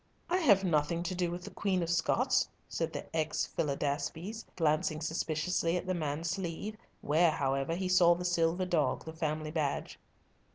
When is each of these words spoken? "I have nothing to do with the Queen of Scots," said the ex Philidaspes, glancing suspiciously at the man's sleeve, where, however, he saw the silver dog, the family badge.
"I 0.31 0.37
have 0.39 0.63
nothing 0.63 1.03
to 1.03 1.13
do 1.13 1.29
with 1.29 1.43
the 1.43 1.51
Queen 1.51 1.83
of 1.83 1.89
Scots," 1.91 2.47
said 2.67 2.91
the 2.91 3.05
ex 3.15 3.45
Philidaspes, 3.45 4.45
glancing 4.55 4.99
suspiciously 4.99 5.77
at 5.77 5.85
the 5.85 5.93
man's 5.93 6.31
sleeve, 6.31 6.75
where, 7.01 7.29
however, 7.29 7.75
he 7.75 7.87
saw 7.87 8.15
the 8.15 8.25
silver 8.25 8.65
dog, 8.65 9.05
the 9.05 9.13
family 9.13 9.51
badge. 9.51 9.99